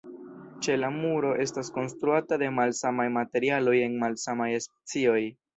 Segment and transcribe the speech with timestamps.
[0.67, 5.19] Ĉela muro estas konstruata de malsamaj materialoj en malsamaj specioj.